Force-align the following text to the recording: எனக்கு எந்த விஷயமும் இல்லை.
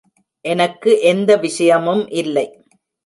எனக்கு 0.45 0.91
எந்த 1.01 1.37
விஷயமும் 1.37 2.03
இல்லை. 2.13 2.47